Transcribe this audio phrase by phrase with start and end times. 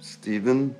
[0.00, 0.74] Steven?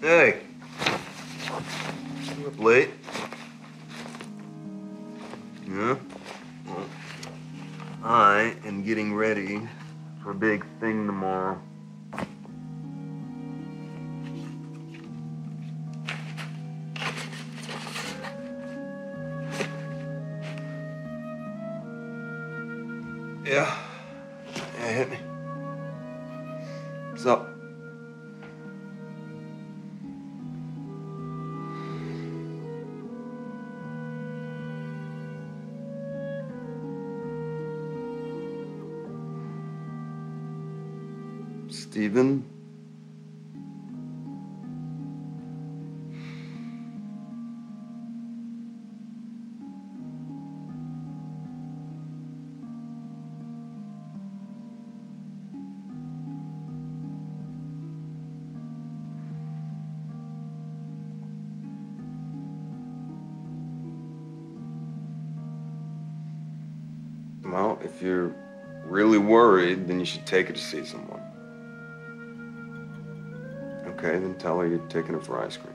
[0.00, 0.40] Hey.
[2.38, 2.90] You up late?
[5.68, 5.96] Yeah?
[6.66, 6.86] Well,
[8.04, 9.68] I am getting ready
[10.22, 11.60] for a big thing tomorrow.
[23.46, 23.78] Yeah.
[24.80, 25.18] Yeah, hit me.
[27.12, 27.48] What's up?
[41.68, 42.55] Steven?
[67.50, 68.34] Well, if you're
[68.84, 71.22] really worried, then you should take her to see someone.
[73.86, 75.74] Okay, then tell her you're taking her for ice cream.